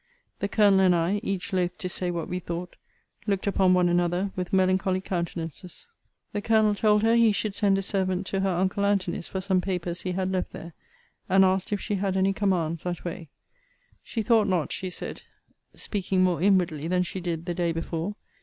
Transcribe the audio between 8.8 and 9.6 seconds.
Antony's for